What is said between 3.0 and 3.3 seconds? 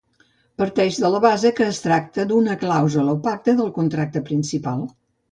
o